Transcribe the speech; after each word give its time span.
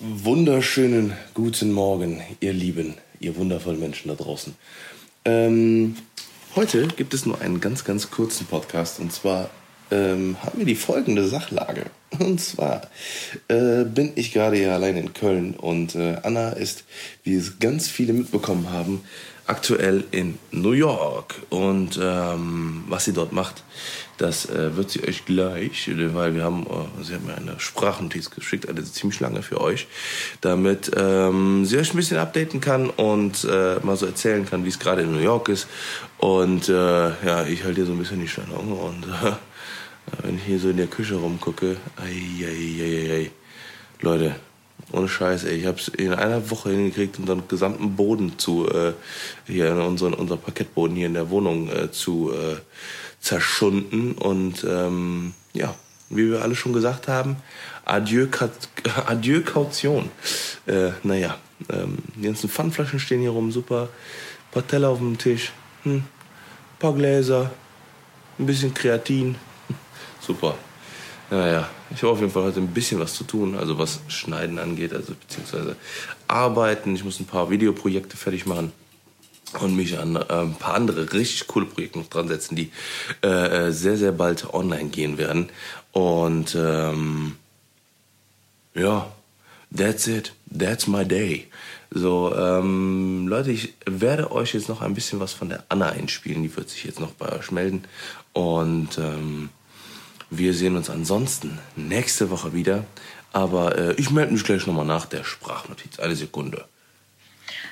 Wunderschönen 0.00 1.12
guten 1.34 1.72
Morgen, 1.72 2.22
ihr 2.38 2.52
Lieben, 2.52 2.94
ihr 3.18 3.34
wundervollen 3.34 3.80
Menschen 3.80 4.06
da 4.06 4.14
draußen. 4.14 4.54
Ähm, 5.24 5.96
heute 6.54 6.86
gibt 6.86 7.14
es 7.14 7.26
nur 7.26 7.40
einen 7.40 7.58
ganz, 7.58 7.82
ganz 7.82 8.08
kurzen 8.08 8.46
Podcast 8.46 9.00
und 9.00 9.12
zwar 9.12 9.50
ähm, 9.90 10.36
haben 10.42 10.58
wir 10.58 10.66
die 10.66 10.74
folgende 10.74 11.26
Sachlage. 11.26 11.86
Und 12.18 12.40
zwar 12.40 12.82
äh, 13.48 13.84
bin 13.84 14.12
ich 14.14 14.32
gerade 14.32 14.56
hier 14.56 14.72
allein 14.72 14.96
in 14.96 15.12
Köln 15.12 15.54
und 15.54 15.94
äh, 15.94 16.16
Anna 16.22 16.50
ist, 16.50 16.84
wie 17.22 17.34
es 17.34 17.58
ganz 17.58 17.88
viele 17.88 18.14
mitbekommen 18.14 18.70
haben, 18.70 19.02
aktuell 19.48 20.04
in 20.10 20.38
New 20.50 20.72
York. 20.72 21.34
Und 21.50 21.98
ähm, 22.00 22.84
was 22.88 23.04
sie 23.04 23.12
dort 23.12 23.32
macht, 23.32 23.62
das 24.18 24.46
äh, 24.46 24.76
wird 24.76 24.90
sie 24.90 25.06
euch 25.06 25.24
gleich, 25.24 25.90
weil 26.14 26.34
wir 26.34 26.44
haben, 26.44 26.66
äh, 26.66 27.04
sie 27.04 27.14
hat 27.14 27.24
mir 27.24 27.34
eine 27.34 27.58
Sprachnotiz 27.58 28.30
geschickt, 28.30 28.68
eine 28.68 28.84
ziemlich 28.84 29.20
lange 29.20 29.42
für 29.42 29.60
euch, 29.60 29.86
damit 30.40 30.90
ähm, 30.96 31.64
sie 31.64 31.78
euch 31.78 31.92
ein 31.92 31.96
bisschen 31.96 32.18
updaten 32.18 32.60
kann 32.60 32.90
und 32.90 33.44
äh, 33.44 33.76
mal 33.82 33.96
so 33.96 34.06
erzählen 34.06 34.44
kann, 34.44 34.64
wie 34.64 34.68
es 34.68 34.78
gerade 34.78 35.02
in 35.02 35.12
New 35.12 35.22
York 35.22 35.48
ist. 35.48 35.66
Und 36.18 36.68
äh, 36.68 36.72
ja, 36.72 37.46
ich 37.46 37.64
halte 37.64 37.76
hier 37.76 37.86
so 37.86 37.92
ein 37.92 37.98
bisschen 37.98 38.20
die 38.20 38.28
Stellung 38.28 38.72
und 38.72 39.04
äh, 39.24 39.32
wenn 40.22 40.36
ich 40.36 40.44
hier 40.44 40.58
so 40.58 40.70
in 40.70 40.76
der 40.76 40.86
Küche 40.86 41.16
rumgucke, 41.16 41.76
ei, 41.96 42.46
ei, 42.46 42.82
ei, 42.82 43.12
ei. 43.12 43.30
Leute, 44.00 44.36
ohne 44.92 45.08
Scheiß, 45.08 45.44
ey. 45.44 45.56
Ich 45.56 45.66
es 45.66 45.88
in 45.88 46.14
einer 46.14 46.50
Woche 46.50 46.70
hingekriegt, 46.70 47.18
unseren 47.18 47.46
gesamten 47.48 47.96
Boden 47.96 48.38
zu, 48.38 48.68
äh, 48.68 48.92
hier, 49.46 49.74
unseren, 49.76 50.14
unser 50.14 50.36
Parkettboden 50.36 50.96
hier 50.96 51.06
in 51.06 51.14
der 51.14 51.30
Wohnung 51.30 51.68
äh, 51.70 51.90
zu 51.90 52.32
äh, 52.32 52.56
zerschunden. 53.20 54.12
Und 54.12 54.64
ähm, 54.68 55.34
ja, 55.52 55.74
wie 56.10 56.30
wir 56.30 56.42
alle 56.42 56.54
schon 56.54 56.72
gesagt 56.72 57.08
haben, 57.08 57.36
adieu, 57.84 58.26
adieu 59.06 59.42
Kaution. 59.42 60.10
Äh, 60.66 60.90
naja, 61.02 61.36
ähm, 61.70 61.98
die 62.14 62.22
ganzen 62.22 62.48
Pfandflaschen 62.48 63.00
stehen 63.00 63.20
hier 63.20 63.30
rum, 63.30 63.52
super. 63.52 63.82
Ein 63.82 64.52
paar 64.52 64.66
Teller 64.66 64.88
auf 64.88 64.98
dem 64.98 65.18
Tisch, 65.18 65.52
hm, 65.82 65.96
ein 65.96 66.04
paar 66.78 66.94
Gläser, 66.94 67.50
ein 68.38 68.46
bisschen 68.46 68.72
Kreatin. 68.72 69.36
Super. 70.28 70.54
Naja, 71.30 71.68
ich 71.90 72.02
habe 72.02 72.12
auf 72.12 72.20
jeden 72.20 72.30
Fall 72.30 72.44
heute 72.44 72.60
ein 72.60 72.68
bisschen 72.68 73.00
was 73.00 73.14
zu 73.14 73.24
tun, 73.24 73.56
also 73.56 73.78
was 73.78 74.00
Schneiden 74.08 74.58
angeht, 74.58 74.92
also 74.94 75.14
beziehungsweise 75.14 75.76
Arbeiten. 76.26 76.94
Ich 76.94 77.04
muss 77.04 77.18
ein 77.18 77.26
paar 77.26 77.50
Videoprojekte 77.50 78.16
fertig 78.16 78.46
machen 78.46 78.72
und 79.60 79.74
mich 79.74 79.98
an 79.98 80.16
äh, 80.16 80.24
ein 80.28 80.54
paar 80.54 80.74
andere 80.74 81.12
richtig 81.12 81.46
coole 81.46 81.66
Projekte 81.66 81.98
noch 81.98 82.08
dran 82.08 82.28
setzen, 82.28 82.56
die 82.56 82.70
äh, 83.22 83.70
sehr, 83.72 83.96
sehr 83.96 84.12
bald 84.12 84.52
online 84.52 84.90
gehen 84.90 85.18
werden. 85.18 85.48
Und 85.92 86.54
ähm, 86.54 87.36
ja, 88.74 89.10
that's 89.74 90.06
it. 90.06 90.32
That's 90.56 90.86
my 90.86 91.04
day. 91.04 91.48
So, 91.90 92.34
ähm, 92.34 93.28
Leute, 93.28 93.50
ich 93.50 93.74
werde 93.86 94.30
euch 94.30 94.54
jetzt 94.54 94.68
noch 94.68 94.82
ein 94.82 94.94
bisschen 94.94 95.20
was 95.20 95.32
von 95.32 95.48
der 95.48 95.64
Anna 95.70 95.88
einspielen. 95.88 96.42
Die 96.42 96.54
wird 96.54 96.68
sich 96.68 96.84
jetzt 96.84 97.00
noch 97.00 97.12
bei 97.12 97.32
euch 97.32 97.50
melden. 97.50 97.84
Und 98.34 98.98
ähm, 98.98 99.50
wir 100.30 100.54
sehen 100.54 100.76
uns 100.76 100.90
ansonsten 100.90 101.58
nächste 101.76 102.30
Woche 102.30 102.52
wieder. 102.52 102.84
Aber 103.32 103.76
äh, 103.76 103.92
ich 103.94 104.10
melde 104.10 104.32
mich 104.32 104.44
gleich 104.44 104.66
nochmal 104.66 104.86
nach 104.86 105.06
der 105.06 105.24
Sprachnotiz. 105.24 105.98
Eine 105.98 106.16
Sekunde. 106.16 106.64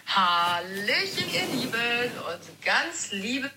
Hallöchen, 0.07 1.25
ihr 1.33 1.61
Lieben 1.61 1.73
und 1.73 2.65
ganz 2.65 3.11
liebe. 3.11 3.51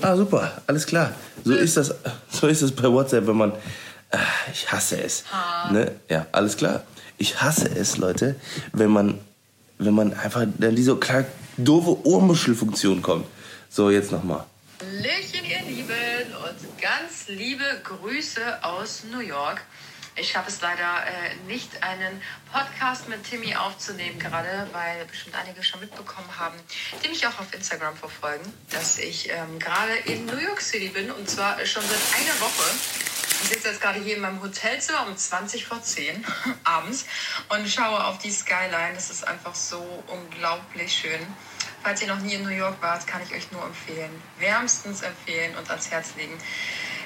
Ah, 0.00 0.16
super, 0.16 0.62
alles 0.66 0.86
klar. 0.86 1.14
So 1.44 1.54
ist 1.54 1.76
das, 1.76 1.94
so 2.30 2.48
ist 2.48 2.62
es 2.62 2.72
bei 2.72 2.90
WhatsApp, 2.90 3.26
wenn 3.26 3.36
man. 3.36 3.52
Äh, 4.10 4.18
ich 4.52 4.70
hasse 4.70 5.00
es. 5.00 5.24
Ne? 5.70 5.92
Ja, 6.08 6.26
alles 6.32 6.56
klar. 6.56 6.82
Ich 7.18 7.40
hasse 7.40 7.68
es, 7.68 7.96
Leute, 7.98 8.36
wenn 8.72 8.90
man, 8.90 9.18
wenn 9.78 9.94
man 9.94 10.12
einfach 10.12 10.42
in 10.42 10.76
diese 10.76 10.96
kleine 10.96 11.26
doofe 11.56 12.04
Ohrmuschelfunktion 12.06 13.00
kommt. 13.00 13.26
So, 13.70 13.90
jetzt 13.90 14.12
nochmal. 14.12 14.44
Hallöchen, 14.82 15.44
ihr 15.44 15.62
Lieben, 15.62 16.34
und 16.34 16.80
ganz 16.80 17.28
liebe 17.28 17.64
Grüße 17.84 18.64
aus 18.64 19.04
New 19.04 19.20
York. 19.20 19.62
Ich 20.16 20.30
schaffe 20.30 20.48
es 20.48 20.60
leider 20.60 21.06
äh, 21.06 21.36
nicht, 21.46 21.82
einen 21.84 22.20
Podcast 22.52 23.08
mit 23.08 23.22
Timmy 23.22 23.54
aufzunehmen, 23.54 24.18
gerade 24.18 24.68
weil 24.72 25.04
bestimmt 25.04 25.36
einige 25.36 25.62
schon 25.62 25.80
mitbekommen 25.80 26.28
haben, 26.36 26.56
die 27.04 27.08
mich 27.08 27.24
auch 27.26 27.38
auf 27.38 27.54
Instagram 27.54 27.96
verfolgen, 27.96 28.52
dass 28.70 28.98
ich 28.98 29.30
ähm, 29.30 29.60
gerade 29.60 29.94
in 30.06 30.26
New 30.26 30.38
York 30.38 30.60
City 30.60 30.88
bin 30.88 31.12
und 31.12 31.30
zwar 31.30 31.64
schon 31.64 31.82
seit 31.82 32.20
einer 32.20 32.40
Woche. 32.40 32.70
Ich 33.42 33.48
sitze 33.50 33.68
jetzt 33.68 33.80
gerade 33.80 34.00
hier 34.00 34.16
in 34.16 34.22
meinem 34.22 34.42
Hotelzimmer 34.42 35.06
um 35.06 35.16
20 35.16 35.64
vor 35.64 35.80
10 35.80 36.24
abends 36.64 37.06
und 37.50 37.68
schaue 37.68 38.04
auf 38.04 38.18
die 38.18 38.32
Skyline. 38.32 38.94
Das 38.94 39.10
ist 39.10 39.26
einfach 39.28 39.54
so 39.54 40.02
unglaublich 40.08 40.92
schön. 40.92 41.20
Falls 41.82 42.00
ihr 42.00 42.08
noch 42.08 42.20
nie 42.20 42.34
in 42.34 42.42
New 42.44 42.50
York 42.50 42.80
wart, 42.80 43.06
kann 43.06 43.20
ich 43.22 43.34
euch 43.34 43.50
nur 43.50 43.64
empfehlen, 43.64 44.10
wärmstens 44.38 45.02
empfehlen 45.02 45.56
und 45.56 45.68
ans 45.68 45.90
Herz 45.90 46.10
legen, 46.16 46.38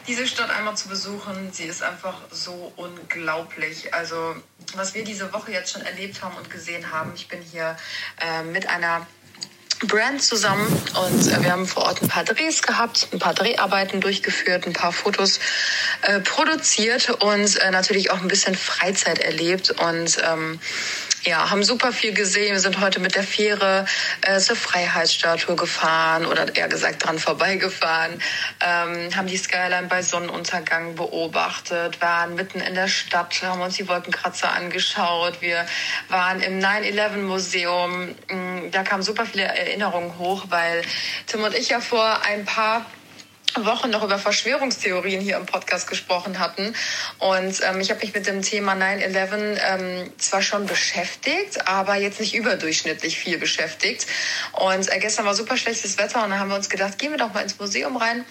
diese 0.06 0.26
Stadt 0.26 0.50
einmal 0.50 0.76
zu 0.76 0.88
besuchen. 0.88 1.52
Sie 1.52 1.64
ist 1.64 1.82
einfach 1.82 2.20
so 2.30 2.72
unglaublich. 2.76 3.92
Also 3.94 4.36
was 4.74 4.94
wir 4.94 5.04
diese 5.04 5.32
Woche 5.32 5.52
jetzt 5.52 5.72
schon 5.72 5.82
erlebt 5.82 6.22
haben 6.22 6.36
und 6.36 6.50
gesehen 6.50 6.92
haben, 6.92 7.12
ich 7.14 7.28
bin 7.28 7.40
hier 7.40 7.76
äh, 8.20 8.42
mit 8.42 8.68
einer 8.68 9.06
Brand 9.80 10.22
zusammen 10.22 10.66
und 11.06 11.26
äh, 11.26 11.42
wir 11.42 11.52
haben 11.52 11.66
vor 11.66 11.84
Ort 11.84 12.02
ein 12.02 12.08
paar 12.08 12.24
Drehs 12.24 12.62
gehabt, 12.62 13.08
ein 13.12 13.18
paar 13.18 13.34
Dreharbeiten 13.34 14.00
durchgeführt, 14.00 14.66
ein 14.66 14.72
paar 14.72 14.92
Fotos 14.92 15.38
äh, 16.02 16.20
produziert 16.20 17.10
und 17.22 17.56
äh, 17.56 17.70
natürlich 17.70 18.10
auch 18.10 18.20
ein 18.22 18.28
bisschen 18.28 18.54
Freizeit 18.54 19.18
erlebt 19.18 19.72
und 19.72 20.18
ähm, 20.24 20.60
ja, 21.24 21.50
haben 21.50 21.64
super 21.64 21.92
viel 21.92 22.12
gesehen. 22.12 22.52
Wir 22.52 22.60
sind 22.60 22.80
heute 22.80 23.00
mit 23.00 23.14
der 23.14 23.22
Fähre 23.22 23.84
äh, 24.22 24.38
zur 24.38 24.56
Freiheitsstatue 24.56 25.56
gefahren 25.56 26.26
oder 26.26 26.54
eher 26.54 26.68
gesagt 26.68 27.04
dran 27.04 27.18
vorbeigefahren, 27.18 28.20
ähm, 28.60 29.14
haben 29.16 29.26
die 29.26 29.36
Skyline 29.36 29.88
bei 29.88 30.02
Sonnenuntergang 30.02 30.94
beobachtet, 30.94 32.00
waren 32.00 32.34
mitten 32.34 32.60
in 32.60 32.74
der 32.74 32.88
Stadt, 32.88 33.42
haben 33.42 33.60
uns 33.60 33.76
die 33.76 33.88
Wolkenkratzer 33.88 34.52
angeschaut. 34.52 35.40
Wir 35.40 35.66
waren 36.08 36.40
im 36.40 36.58
9-11 36.58 37.16
Museum. 37.18 38.14
Mm, 38.28 38.70
da 38.70 38.82
kamen 38.82 39.02
super 39.02 39.26
viele 39.26 39.44
Erinnerungen 39.44 40.18
hoch, 40.18 40.46
weil 40.48 40.82
Tim 41.26 41.42
und 41.42 41.54
ich 41.54 41.68
ja 41.68 41.80
vor 41.80 42.22
ein 42.22 42.44
paar 42.44 42.86
Wochen 43.64 43.90
noch 43.90 44.02
über 44.02 44.18
Verschwörungstheorien 44.18 45.20
hier 45.20 45.36
im 45.36 45.46
Podcast 45.46 45.88
gesprochen 45.88 46.38
hatten. 46.38 46.74
Und 47.18 47.60
ähm, 47.62 47.80
ich 47.80 47.90
habe 47.90 48.00
mich 48.00 48.12
mit 48.12 48.26
dem 48.26 48.42
Thema 48.42 48.74
9-11 48.74 49.58
ähm, 49.64 50.10
zwar 50.18 50.42
schon 50.42 50.66
beschäftigt, 50.66 51.66
aber 51.66 51.96
jetzt 51.96 52.20
nicht 52.20 52.34
überdurchschnittlich 52.34 53.18
viel 53.18 53.38
beschäftigt. 53.38 54.06
Und 54.52 54.92
äh, 54.92 54.98
gestern 54.98 55.24
war 55.24 55.34
super 55.34 55.56
schlechtes 55.56 55.96
Wetter 55.98 56.22
und 56.24 56.30
dann 56.30 56.38
haben 56.38 56.48
wir 56.48 56.56
uns 56.56 56.68
gedacht, 56.68 56.98
gehen 56.98 57.12
wir 57.12 57.18
doch 57.18 57.32
mal 57.32 57.40
ins 57.40 57.58
Museum 57.58 57.96
rein 57.96 58.24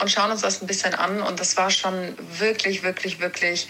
und 0.00 0.10
schauen 0.10 0.30
uns 0.30 0.42
das 0.42 0.62
ein 0.62 0.66
bisschen 0.66 0.94
an. 0.94 1.20
Und 1.20 1.40
das 1.40 1.56
war 1.56 1.70
schon 1.70 2.16
wirklich, 2.38 2.82
wirklich, 2.82 3.20
wirklich 3.20 3.68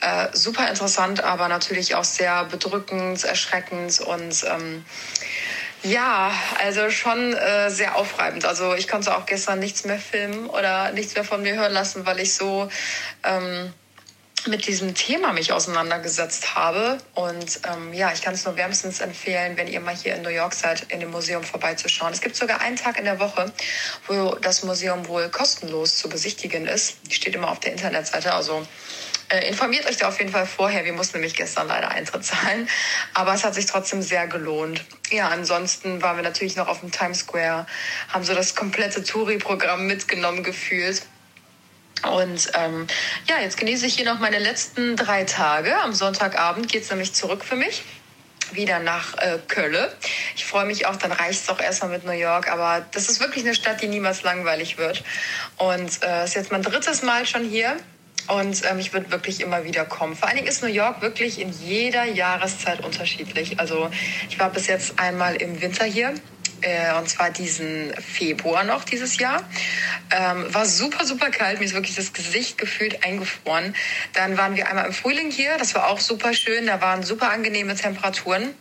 äh, 0.00 0.28
super 0.32 0.68
interessant, 0.68 1.22
aber 1.22 1.48
natürlich 1.48 1.94
auch 1.94 2.04
sehr 2.04 2.44
bedrückend, 2.44 3.24
erschreckend 3.24 4.00
und 4.00 4.44
ähm, 4.44 4.84
ja, 5.82 6.32
also 6.62 6.90
schon 6.90 7.32
äh, 7.32 7.70
sehr 7.70 7.96
aufreibend. 7.96 8.44
Also 8.44 8.74
ich 8.74 8.88
konnte 8.88 9.16
auch 9.16 9.26
gestern 9.26 9.58
nichts 9.58 9.84
mehr 9.84 9.98
filmen 9.98 10.46
oder 10.46 10.92
nichts 10.92 11.14
mehr 11.14 11.24
von 11.24 11.42
mir 11.42 11.54
hören 11.54 11.72
lassen, 11.72 12.06
weil 12.06 12.20
ich 12.20 12.34
so 12.34 12.68
ähm, 13.24 13.72
mit 14.46 14.66
diesem 14.66 14.94
Thema 14.94 15.32
mich 15.32 15.52
auseinandergesetzt 15.52 16.54
habe. 16.54 16.98
Und 17.14 17.60
ähm, 17.70 17.92
ja, 17.92 18.12
ich 18.12 18.22
kann 18.22 18.34
es 18.34 18.44
nur 18.44 18.56
wärmstens 18.56 19.00
empfehlen, 19.00 19.56
wenn 19.56 19.68
ihr 19.68 19.80
mal 19.80 19.94
hier 19.94 20.14
in 20.14 20.22
New 20.22 20.30
York 20.30 20.54
seid, 20.54 20.86
in 20.88 21.00
dem 21.00 21.10
Museum 21.10 21.42
vorbeizuschauen. 21.42 22.12
Es 22.12 22.20
gibt 22.20 22.36
sogar 22.36 22.60
einen 22.60 22.76
Tag 22.76 22.98
in 22.98 23.04
der 23.04 23.20
Woche, 23.20 23.52
wo 24.06 24.34
das 24.36 24.62
Museum 24.62 25.06
wohl 25.08 25.28
kostenlos 25.28 25.98
zu 25.98 26.08
besichtigen 26.08 26.66
ist. 26.66 26.98
Die 27.10 27.14
steht 27.14 27.34
immer 27.34 27.50
auf 27.50 27.60
der 27.60 27.72
Internetseite. 27.72 28.32
Also 28.32 28.66
äh, 29.30 29.48
informiert 29.48 29.86
euch 29.86 29.96
da 29.96 30.08
auf 30.08 30.18
jeden 30.18 30.32
Fall 30.32 30.46
vorher. 30.46 30.84
Wir 30.84 30.92
mussten 30.92 31.18
nämlich 31.18 31.34
gestern 31.34 31.68
leider 31.68 31.90
Eintritt 31.90 32.24
zahlen. 32.24 32.68
Aber 33.14 33.32
es 33.32 33.44
hat 33.44 33.54
sich 33.54 33.66
trotzdem 33.66 34.02
sehr 34.02 34.26
gelohnt. 34.26 34.84
Ja, 35.10 35.28
ansonsten 35.28 36.02
waren 36.02 36.16
wir 36.16 36.24
natürlich 36.24 36.56
noch 36.56 36.68
auf 36.68 36.80
dem 36.80 36.90
Times 36.90 37.20
Square, 37.20 37.66
haben 38.08 38.24
so 38.24 38.34
das 38.34 38.54
komplette 38.54 39.04
Touri-Programm 39.04 39.86
mitgenommen 39.86 40.42
gefühlt. 40.42 41.02
Und 42.02 42.50
ähm, 42.54 42.86
ja, 43.28 43.40
jetzt 43.40 43.58
genieße 43.58 43.86
ich 43.86 43.94
hier 43.94 44.06
noch 44.06 44.18
meine 44.18 44.38
letzten 44.38 44.96
drei 44.96 45.24
Tage. 45.24 45.76
Am 45.78 45.92
Sonntagabend 45.92 46.70
geht 46.70 46.82
es 46.82 46.90
nämlich 46.90 47.12
zurück 47.12 47.44
für 47.44 47.56
mich 47.56 47.82
wieder 48.52 48.80
nach 48.80 49.16
äh, 49.18 49.38
Kölle. 49.46 49.92
Ich 50.34 50.44
freue 50.44 50.66
mich 50.66 50.86
auch, 50.86 50.96
dann 50.96 51.12
reicht 51.12 51.42
es 51.42 51.48
auch 51.48 51.60
erstmal 51.60 51.90
mit 51.90 52.04
New 52.04 52.12
York. 52.12 52.50
Aber 52.50 52.84
das 52.92 53.08
ist 53.08 53.20
wirklich 53.20 53.44
eine 53.44 53.54
Stadt, 53.54 53.82
die 53.82 53.88
niemals 53.88 54.22
langweilig 54.22 54.78
wird. 54.78 55.04
Und 55.56 55.88
es 55.88 55.98
äh, 55.98 56.24
ist 56.24 56.34
jetzt 56.34 56.52
mein 56.52 56.62
drittes 56.62 57.02
Mal 57.02 57.26
schon 57.26 57.44
hier. 57.44 57.76
Und 58.28 58.62
ähm, 58.70 58.78
ich 58.78 58.92
würde 58.92 59.10
wirklich 59.10 59.40
immer 59.40 59.64
wieder 59.64 59.84
kommen. 59.84 60.14
Vor 60.14 60.28
allen 60.28 60.36
Dingen 60.36 60.48
ist 60.48 60.62
New 60.62 60.68
York 60.68 61.02
wirklich 61.02 61.40
in 61.40 61.50
jeder 61.50 62.04
Jahreszeit 62.04 62.84
unterschiedlich. 62.84 63.58
Also 63.58 63.90
ich 64.28 64.38
war 64.38 64.50
bis 64.50 64.66
jetzt 64.66 64.98
einmal 64.98 65.36
im 65.36 65.60
Winter 65.60 65.84
hier 65.84 66.14
äh, 66.62 66.94
und 66.98 67.08
zwar 67.08 67.30
diesen 67.30 67.92
Februar 67.94 68.64
noch 68.64 68.84
dieses 68.84 69.18
Jahr. 69.18 69.42
Ähm, 70.10 70.52
war 70.52 70.66
super, 70.66 71.04
super 71.04 71.30
kalt. 71.30 71.58
Mir 71.58 71.66
ist 71.66 71.74
wirklich 71.74 71.96
das 71.96 72.12
Gesicht 72.12 72.58
gefühlt 72.58 73.04
eingefroren. 73.04 73.74
Dann 74.14 74.36
waren 74.36 74.56
wir 74.56 74.68
einmal 74.68 74.86
im 74.86 74.92
Frühling 74.92 75.30
hier. 75.30 75.56
Das 75.58 75.74
war 75.74 75.88
auch 75.88 76.00
super 76.00 76.34
schön. 76.34 76.66
Da 76.66 76.80
waren 76.80 77.02
super 77.02 77.30
angenehme 77.30 77.74
Temperaturen. 77.74 78.54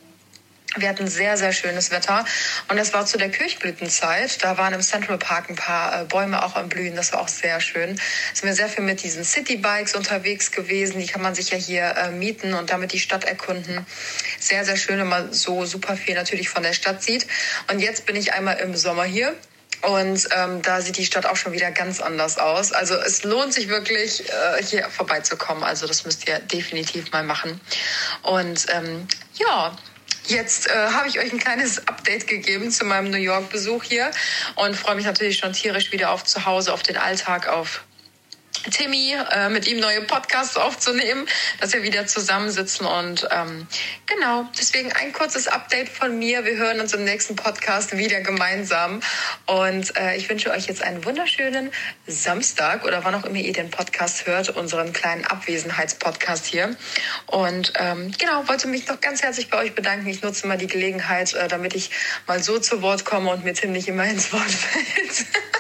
Wir 0.76 0.88
hatten 0.88 1.08
sehr, 1.08 1.36
sehr 1.36 1.52
schönes 1.52 1.90
Wetter 1.90 2.24
und 2.68 2.78
das 2.78 2.94
war 2.94 3.06
zu 3.06 3.18
der 3.18 3.30
Kirchblütenzeit. 3.30 4.44
Da 4.44 4.58
waren 4.60 4.72
im 4.74 4.82
Central 4.82 5.18
Park 5.18 5.50
ein 5.50 5.56
paar 5.56 6.02
äh, 6.02 6.06
Bäume 6.06 6.46
auch 6.46 6.56
am 6.56 6.70
Blühen. 6.70 6.96
Das 6.96 7.12
war 7.12 7.22
auch 7.22 7.28
sehr 7.28 7.60
schön. 7.60 8.00
Sind 8.34 8.48
wir 8.48 8.54
sehr 8.54 8.70
viel 8.70 8.84
mit 8.84 9.02
diesen 9.02 9.24
Citybikes 9.24 9.96
unterwegs 9.96 10.52
gewesen. 10.52 11.00
Die 11.00 11.08
kann 11.08 11.24
man 11.24 11.34
sich 11.34 11.50
ja 11.50 11.58
hier 11.58 11.96
äh, 11.98 12.12
mieten 12.12 12.54
und 12.54 12.70
damit 12.70 12.94
die 12.94 13.00
Stadt 13.00 13.24
erkunden. 13.24 13.84
Sehr, 14.40 14.64
sehr 14.64 14.78
schön, 14.78 15.00
wenn 15.00 15.08
man 15.08 15.34
so 15.34 15.66
super 15.66 15.98
viel 15.98 16.14
natürlich 16.14 16.50
von 16.50 16.62
der 16.62 16.74
Stadt 16.74 17.02
sieht. 17.02 17.26
Und 17.72 17.80
jetzt 17.80 18.06
bin 18.06 18.16
ich 18.16 18.34
einmal 18.34 18.58
im 18.60 18.76
Sommer 18.76 19.06
hier 19.06 19.34
und 19.82 20.28
ähm, 20.36 20.62
da 20.62 20.82
sieht 20.82 20.98
die 20.98 21.06
Stadt 21.06 21.26
auch 21.26 21.38
schon 21.38 21.54
wieder 21.54 21.72
ganz 21.72 22.02
anders 22.02 22.38
aus. 22.38 22.74
Also 22.74 22.96
es 22.96 23.24
lohnt 23.24 23.54
sich 23.54 23.70
wirklich, 23.70 24.30
äh, 24.30 24.64
hier 24.64 24.84
vorbeizukommen. 24.90 25.64
Also 25.64 25.88
das 25.88 26.04
müsst 26.06 26.28
ihr 26.28 26.40
definitiv 26.40 27.12
mal 27.12 27.24
machen. 27.24 27.62
Und 28.24 28.66
ähm, 28.74 29.08
ja, 29.36 29.76
Jetzt 30.30 30.68
äh, 30.68 30.74
habe 30.74 31.08
ich 31.08 31.18
euch 31.18 31.34
ein 31.34 31.40
kleines 31.40 31.88
Update 31.88 32.28
gegeben 32.28 32.70
zu 32.70 32.86
meinem 32.86 33.10
New 33.10 33.18
York-Besuch 33.18 33.84
hier 33.84 34.12
und 34.56 34.76
freue 34.76 34.94
mich 34.96 35.06
natürlich 35.06 35.38
schon 35.40 35.54
tierisch 35.54 35.92
wieder 35.92 36.12
auf 36.12 36.24
zu 36.24 36.46
Hause, 36.46 36.72
auf 36.72 36.84
den 36.84 36.98
Alltag, 36.98 37.48
auf 37.48 37.84
Timmy, 38.70 39.16
äh, 39.32 39.50
mit 39.50 39.68
ihm 39.68 39.80
neue 39.80 40.02
Podcasts 40.02 40.58
aufzunehmen, 40.58 41.26
dass 41.60 41.74
wir 41.74 41.84
wieder 41.84 42.08
zusammensitzen 42.08 42.86
und 42.86 43.28
ähm, 43.32 43.68
genau, 44.06 44.48
deswegen 44.58 44.92
ein 44.94 45.14
kurzes 45.14 45.48
Update 45.48 45.90
von 45.90 46.18
mir. 46.18 46.46
Wir 46.46 46.58
hören 46.58 46.80
uns 46.80 46.94
im 46.94 47.04
nächsten 47.04 47.36
Podcast 47.36 47.98
wieder 47.98 48.22
gemeinsam 48.22 49.02
und 49.46 49.96
äh, 49.98 50.16
ich 50.18 50.30
wünsche 50.30 50.52
euch 50.52 50.68
jetzt 50.68 50.82
einen 50.82 51.06
wunderschönen 51.06 51.72
Samstag 52.08 52.86
oder 52.86 53.04
wann 53.04 53.16
auch 53.16 53.26
immer 53.26 53.38
ihr 53.38 53.54
den 53.54 53.72
Podcast 53.72 54.26
hört, 54.26 54.50
unseren 54.50 54.94
kleinen 54.94 55.26
Abwesenheitspodcast 55.26 56.46
hier 56.46 56.76
und 57.28 57.74
ähm, 57.76 58.12
genau, 58.18 58.48
wollte 58.48 58.68
mich 58.68 58.88
noch 58.88 59.02
ganz 59.02 59.22
herzlich 59.22 59.50
bei 59.50 59.58
euch 59.58 59.76
bedanken. 59.76 60.08
Ich 60.08 60.22
nutze 60.22 60.48
mal 60.48 60.58
die 60.58 60.68
Gelegenheit, 60.68 61.34
äh, 61.34 61.48
damit 61.48 61.76
ich 61.76 61.92
mal 62.28 62.42
so 62.42 62.60
zu 62.60 62.82
Wort 62.82 63.06
komme 63.06 63.32
und 63.32 63.44
mir 63.44 63.54
Tim 63.54 63.72
nicht 63.72 63.88
immer 63.88 64.06
ins 64.06 64.32
Wort 64.32 64.52
fällt. 64.52 65.26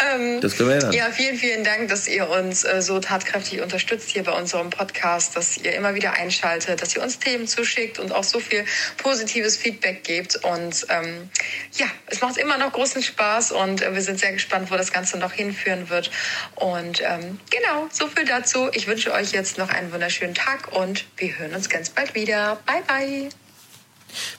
Ähm, 0.00 0.40
das 0.40 0.56
können 0.56 0.70
wir 0.70 0.76
ändern. 0.76 0.92
Ja, 0.92 1.10
vielen, 1.10 1.36
vielen 1.36 1.64
Dank, 1.64 1.88
dass 1.88 2.06
ihr 2.06 2.28
uns 2.28 2.64
äh, 2.64 2.80
so 2.82 3.00
tatkräftig 3.00 3.60
unterstützt 3.60 4.10
hier 4.10 4.22
bei 4.22 4.32
unserem 4.32 4.70
Podcast, 4.70 5.36
dass 5.36 5.56
ihr 5.58 5.74
immer 5.74 5.94
wieder 5.94 6.12
einschaltet, 6.12 6.82
dass 6.82 6.94
ihr 6.94 7.02
uns 7.02 7.18
Themen 7.18 7.46
zuschickt 7.46 7.98
und 7.98 8.12
auch 8.12 8.24
so 8.24 8.40
viel 8.40 8.64
positives 8.96 9.56
Feedback 9.56 10.04
gebt. 10.04 10.36
Und 10.36 10.86
ähm, 10.88 11.30
ja, 11.72 11.86
es 12.06 12.20
macht 12.20 12.36
immer 12.36 12.58
noch 12.58 12.72
großen 12.72 13.02
Spaß 13.02 13.52
und 13.52 13.82
äh, 13.82 13.94
wir 13.94 14.02
sind 14.02 14.20
sehr 14.20 14.32
gespannt, 14.32 14.70
wo 14.70 14.76
das 14.76 14.92
Ganze 14.92 15.18
noch 15.18 15.32
hinführen 15.32 15.88
wird. 15.90 16.10
Und 16.54 17.00
ähm, 17.02 17.40
genau, 17.50 17.88
so 17.90 18.06
viel 18.08 18.24
dazu. 18.24 18.68
Ich 18.72 18.86
wünsche 18.86 19.12
euch 19.12 19.32
jetzt 19.32 19.58
noch 19.58 19.70
einen 19.70 19.92
wunderschönen 19.92 20.34
Tag 20.34 20.72
und 20.72 21.06
wir 21.16 21.38
hören 21.38 21.54
uns 21.54 21.68
ganz 21.68 21.90
bald 21.90 22.14
wieder. 22.14 22.58
Bye, 22.66 22.82
bye. 22.86 23.47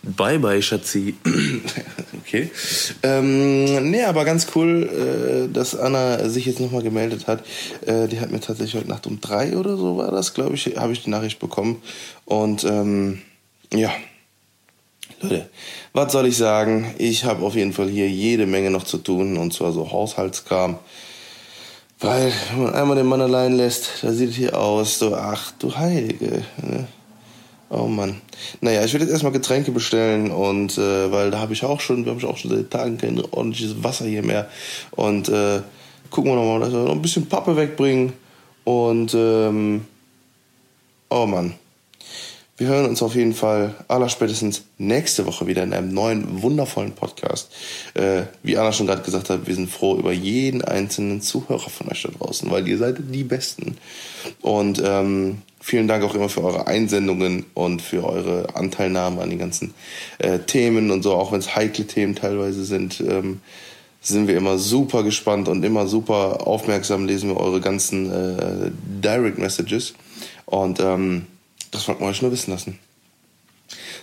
Bye 0.04 0.40
bye, 0.40 0.62
Schatzi. 0.62 1.16
okay. 2.20 2.50
Ähm, 3.04 3.90
nee, 3.90 4.04
aber 4.04 4.26
ganz 4.26 4.48
cool, 4.56 5.48
äh, 5.50 5.54
dass 5.54 5.76
Anna 5.76 6.30
sich 6.30 6.46
jetzt 6.46 6.60
nochmal 6.60 6.82
gemeldet 6.82 7.28
hat. 7.28 7.44
Äh, 7.86 8.08
die 8.08 8.20
hat 8.20 8.32
mir 8.32 8.40
tatsächlich 8.40 8.76
heute 8.76 8.90
Nacht 8.90 9.08
um 9.08 9.20
drei 9.22 9.58
oder 9.58 9.78
so 9.78 9.98
war 9.98 10.12
das, 10.12 10.34
glaube 10.34 10.56
ich, 10.56 10.78
habe 10.78 10.94
ich 10.94 11.04
die 11.04 11.10
Nachricht 11.10 11.40
bekommen. 11.40 11.82
Und 12.26 12.64
ähm, 12.64 13.22
ja. 13.74 13.92
Leute, 15.22 15.50
was 15.92 16.12
soll 16.14 16.28
ich 16.28 16.38
sagen? 16.38 16.94
Ich 16.98 17.26
habe 17.26 17.44
auf 17.44 17.56
jeden 17.56 17.74
Fall 17.74 17.90
hier 17.90 18.10
jede 18.10 18.46
Menge 18.46 18.72
noch 18.72 18.84
zu 18.84 18.98
tun 18.98 19.38
und 19.38 19.54
zwar 19.54 19.74
so 19.74 19.92
Haushaltskram. 19.92 20.80
Weil, 22.00 22.32
wenn 22.52 22.64
man 22.64 22.74
einmal 22.74 22.96
den 22.96 23.08
Mann 23.08 23.22
allein 23.22 23.58
lässt, 23.58 24.04
da 24.04 24.14
sieht 24.14 24.30
es 24.30 24.36
hier 24.38 24.58
aus, 24.58 25.00
so, 25.00 25.16
ach 25.16 25.52
du 25.60 25.76
Heilige. 25.76 26.46
Ne? 26.62 26.88
Oh 27.70 27.86
Mann. 27.86 28.20
Naja, 28.62 28.84
ich 28.84 28.94
werde 28.94 29.06
jetzt 29.06 29.12
erstmal 29.12 29.32
Getränke 29.32 29.72
bestellen 29.72 30.32
und 30.32 30.78
äh, 30.80 31.12
weil 31.12 31.30
da 31.30 31.40
habe 31.40 31.54
ich 31.54 31.64
auch 31.64 31.80
schon, 31.80 32.04
wir 32.04 32.14
haben 32.14 32.26
auch 32.26 32.38
schon 32.38 32.50
seit 32.50 32.72
Tagen 32.72 32.98
kein 32.98 33.22
ordentliches 33.32 33.84
Wasser 33.84 34.06
hier 34.06 34.24
mehr. 34.24 34.50
Und 34.92 35.30
äh, 35.30 35.62
gucken 36.10 36.32
wir 36.32 36.36
nochmal, 36.36 36.62
dass 36.62 36.72
wir 36.72 36.80
noch 36.80 36.92
ein 36.92 37.02
bisschen 37.02 37.28
Pappe 37.28 37.56
wegbringen. 37.56 38.14
Und 38.64 39.14
ähm, 39.14 39.86
oh 41.10 41.28
Mann. 41.28 41.54
Wir 42.58 42.68
hören 42.68 42.90
uns 42.90 43.02
auf 43.02 43.16
jeden 43.16 43.34
Fall 43.34 43.74
allerspätestens 43.88 44.64
nächste 44.78 45.26
Woche 45.26 45.48
wieder 45.48 45.64
in 45.64 45.72
einem 45.72 45.94
neuen, 45.94 46.42
wundervollen 46.42 46.92
Podcast. 46.92 47.54
Äh, 47.94 48.24
wie 48.44 48.58
Anna 48.58 48.74
schon 48.74 48.86
gerade 48.86 49.02
gesagt 49.02 49.30
hat, 49.30 49.48
wir 49.48 49.56
sind 49.56 49.70
froh 49.70 49.96
über 49.96 50.12
jeden 50.12 50.62
einzelnen 50.62 51.22
Zuhörer 51.22 51.70
von 51.70 51.88
euch 51.90 52.02
da 52.02 52.10
draußen, 52.10 52.52
weil 52.52 52.68
ihr 52.68 52.78
seid 52.78 52.98
die 53.00 53.24
Besten. 53.24 53.78
Und 54.42 54.82
ähm, 54.84 55.42
vielen 55.70 55.88
Dank 55.88 56.04
auch 56.04 56.16
immer 56.16 56.30
für 56.30 56.44
eure 56.44 56.68
Einsendungen 56.68 57.46
und 57.54 57.82
für 57.82 58.04
eure 58.04 58.56
Anteilnahme 58.56 59.22
an 59.22 59.30
den 59.30 59.40
ganzen 59.40 59.74
äh, 60.18 60.40
Themen 60.40 60.92
und 60.92 61.04
so, 61.04 61.14
auch 61.14 61.32
wenn 61.32 61.40
es 61.40 61.56
heikle 61.56 61.86
Themen 61.86 62.16
teilweise 62.16 62.66
sind. 62.66 63.00
Ähm, 63.02 63.42
sind 64.02 64.28
wir 64.28 64.38
immer 64.38 64.58
super 64.58 65.04
gespannt 65.04 65.48
und 65.48 65.64
immer 65.64 65.88
super 65.88 66.48
aufmerksam 66.48 67.06
lesen 67.06 67.30
wir 67.30 67.38
eure 67.38 67.60
ganzen 67.60 68.12
äh, 68.12 68.72
Direct 69.04 69.38
Messages. 69.38 69.94
Und 70.46 70.80
ähm, 70.80 71.28
das 71.72 71.88
wollten 71.88 72.04
wir 72.04 72.08
euch 72.08 72.22
nur 72.22 72.32
wissen 72.32 72.52
lassen. 72.52 72.80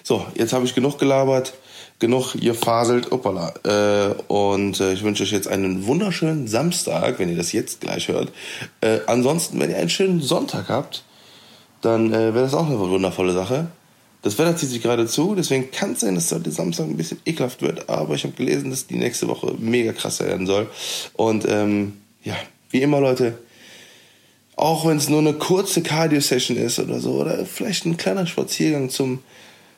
So, 0.02 0.24
jetzt 0.36 0.52
habe 0.52 0.64
ich 0.64 0.74
genug 0.74 0.98
gelabert, 0.98 1.54
genug 1.98 2.34
gefaselt, 2.34 3.10
opala. 3.10 3.54
Äh, 3.64 4.14
und 4.28 4.80
äh, 4.80 4.92
ich 4.92 5.02
wünsche 5.02 5.22
euch 5.22 5.32
jetzt 5.32 5.48
einen 5.48 5.86
wunderschönen 5.86 6.46
Samstag, 6.46 7.18
wenn 7.18 7.30
ihr 7.30 7.36
das 7.36 7.52
jetzt 7.52 7.80
gleich 7.80 8.08
hört. 8.08 8.32
Äh, 8.82 9.00
ansonsten, 9.06 9.58
wenn 9.58 9.70
ihr 9.70 9.78
einen 9.78 9.88
schönen 9.88 10.20
Sonntag 10.20 10.68
habt, 10.68 11.02
dann 11.80 12.12
äh, 12.12 12.34
wäre 12.34 12.44
das 12.44 12.54
auch 12.54 12.66
eine 12.66 12.78
wundervolle 12.78 13.32
Sache. 13.32 13.68
Das 14.22 14.38
Wetter 14.38 14.56
zieht 14.56 14.70
sich 14.70 14.82
gerade 14.82 15.06
zu, 15.06 15.34
deswegen 15.36 15.70
kann 15.70 15.92
es 15.92 16.00
sein, 16.00 16.16
dass 16.16 16.32
heute 16.32 16.50
Samstag 16.50 16.86
ein 16.86 16.96
bisschen 16.96 17.20
ekelhaft 17.24 17.62
wird, 17.62 17.88
aber 17.88 18.14
ich 18.14 18.24
habe 18.24 18.34
gelesen, 18.34 18.70
dass 18.70 18.86
die 18.86 18.96
nächste 18.96 19.28
Woche 19.28 19.54
mega 19.58 19.92
krass 19.92 20.18
werden 20.18 20.46
soll. 20.46 20.68
Und 21.12 21.46
ähm, 21.48 21.92
ja, 22.24 22.34
wie 22.70 22.82
immer, 22.82 23.00
Leute, 23.00 23.38
auch 24.56 24.86
wenn 24.86 24.96
es 24.96 25.08
nur 25.08 25.20
eine 25.20 25.34
kurze 25.34 25.82
Cardio-Session 25.82 26.56
ist 26.56 26.78
oder 26.78 26.98
so, 26.98 27.12
oder 27.20 27.44
vielleicht 27.46 27.84
ein 27.84 27.98
kleiner 27.98 28.26
Spaziergang 28.26 28.90
zum, 28.90 29.20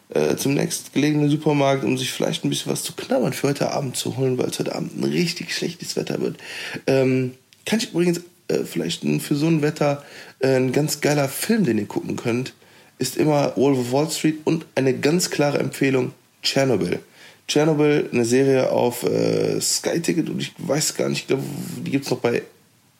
äh, 0.09 0.37
zum 0.37 0.55
nächstgelegenen 0.55 1.29
Supermarkt, 1.29 1.85
um 1.85 1.99
sich 1.99 2.12
vielleicht 2.12 2.45
ein 2.45 2.49
bisschen 2.49 2.73
was 2.73 2.85
zu 2.85 2.95
knabbern 2.95 3.33
für 3.33 3.49
heute 3.49 3.73
Abend 3.73 3.97
zu 3.97 4.17
holen, 4.17 4.39
weil 4.39 4.49
es 4.49 4.59
heute 4.59 4.75
Abend 4.75 4.97
ein 4.99 5.05
richtig 5.05 5.53
schlechtes 5.53 5.97
Wetter 5.97 6.21
wird. 6.21 6.39
Ähm, 6.87 7.35
kann 7.67 7.81
ich 7.81 7.91
übrigens 7.91 8.23
äh, 8.49 8.65
vielleicht 8.65 9.05
für 9.21 9.35
so 9.35 9.47
ein 9.47 9.62
Wetter 9.62 10.05
äh, 10.41 10.56
ein 10.56 10.73
ganz 10.73 11.00
geiler 11.00 11.29
Film, 11.29 11.65
den 11.65 11.79
ihr 11.79 11.87
gucken 11.87 12.17
könnt, 12.17 12.55
ist 12.99 13.17
immer 13.17 13.56
Wolf 13.56 13.79
of 13.79 13.93
Wall 13.93 14.11
Street 14.11 14.41
und 14.45 14.67
eine 14.75 14.95
ganz 14.99 15.31
klare 15.31 15.59
Empfehlung, 15.59 16.12
Chernobyl. 16.43 17.00
Chernobyl, 17.47 18.09
eine 18.12 18.25
Serie 18.25 18.71
auf 18.71 19.05
äh, 19.05 19.61
Sky 19.61 20.00
Ticket 20.00 20.28
und 20.28 20.40
ich 20.40 20.52
weiß 20.59 20.97
gar 20.97 21.09
nicht, 21.09 21.21
ich 21.21 21.26
glaube, 21.28 21.43
die 21.85 21.90
gibt 21.90 22.05
es 22.05 22.11
noch 22.11 22.19
bei 22.19 22.43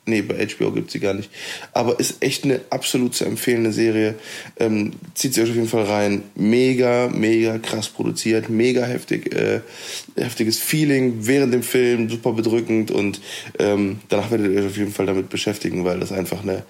Nee, 0.09 0.23
bei 0.23 0.47
HBO 0.47 0.73
gibt 0.73 0.91
sie 0.91 1.01
gar 1.01 1.13
nicht. 1.13 1.31
Aber 1.75 2.01
ist 2.01 2.23
echt 2.23 2.45
eine 2.45 2.61
absolut 2.71 3.15
zu 3.15 3.27
empfehlende 3.27 3.73
Serie. 3.73 4.15
Ähm, 4.59 4.93
zieht 5.15 5.35
sie 5.35 5.43
euch 5.43 5.51
auf 5.51 5.57
jeden 5.57 5.69
Fall 5.69 5.85
rein. 5.85 6.23
Mega, 6.35 7.09
mega 7.09 7.59
krass 7.59 7.91
produziert, 7.91 8.49
mega 8.49 8.87
heftig, 8.87 9.35
äh, 9.35 9.61
heftiges 10.17 10.59
Feeling 10.59 11.27
während 11.27 11.53
dem 11.53 11.63
Film, 11.63 12.09
super 12.09 12.33
bedrückend 12.33 12.91
und 12.91 13.21
ähm, 13.59 14.01
danach 14.09 14.31
werdet 14.31 14.51
ihr 14.53 14.61
euch 14.61 14.67
auf 14.67 14.77
jeden 14.79 14.93
Fall 14.93 15.05
damit 15.05 15.29
beschäftigen, 15.29 15.85
weil 15.85 16.01
das 16.01 16.11
einfach 16.11 16.43
eine, 16.43 16.63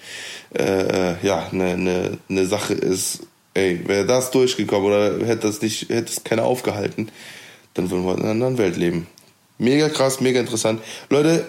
äh, 0.59 1.25
ja, 1.25 1.49
eine, 1.52 1.64
eine, 1.66 2.18
eine 2.28 2.47
Sache 2.47 2.75
ist. 2.75 3.21
Ey, 3.54 3.80
wäre 3.87 4.07
das 4.07 4.33
durchgekommen 4.33 4.88
oder 4.88 5.26
hätte 5.26 5.47
das 5.47 5.62
nicht, 5.62 5.88
hätte 5.90 6.12
es 6.12 6.25
keiner 6.25 6.45
aufgehalten, 6.45 7.09
dann 7.75 7.90
würden 7.90 8.04
wir 8.04 8.14
in 8.14 8.23
einer 8.23 8.30
anderen 8.30 8.59
Welt 8.59 8.76
leben. 8.76 9.07
Mega 9.59 9.88
krass, 9.88 10.21
mega 10.21 10.40
interessant. 10.40 10.80
Leute, 11.11 11.47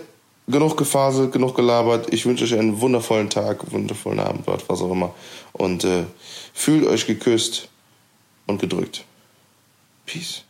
genug 0.50 0.78
gefaselt, 0.78 1.32
genug 1.32 1.56
gelabert. 1.56 2.12
Ich 2.12 2.26
wünsche 2.26 2.44
euch 2.44 2.54
einen 2.54 2.82
wundervollen 2.82 3.30
Tag, 3.30 3.72
wundervollen 3.72 4.20
Abend, 4.20 4.46
was 4.48 4.82
auch 4.82 4.92
immer. 4.92 5.14
Und 5.54 5.84
äh, 5.84 6.06
fühlt 6.54 6.86
euch 6.88 7.06
geküsst 7.06 7.70
und 8.48 8.60
gedrückt. 8.60 9.06
Peace. 10.06 10.44